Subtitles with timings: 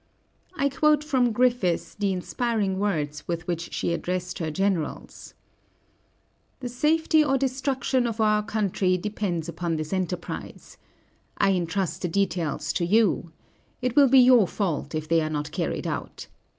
[0.55, 5.35] I quote from Griffis the inspiring words with which she addressed her generals:
[6.59, 10.79] "The safety or destruction of our country depends upon this enterprise.
[11.37, 13.31] I intrust the details to you.
[13.79, 16.25] It will be your fault if they are not carried out.